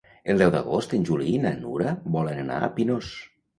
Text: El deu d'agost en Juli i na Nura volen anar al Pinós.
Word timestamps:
El 0.33 0.39
deu 0.41 0.53
d'agost 0.55 0.95
en 0.99 1.05
Juli 1.09 1.27
i 1.35 1.43
na 1.45 1.53
Nura 1.61 1.93
volen 2.19 2.43
anar 2.47 2.59
al 2.65 2.75
Pinós. 2.81 3.15